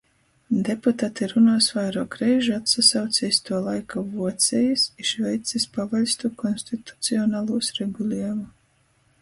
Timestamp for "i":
5.05-5.07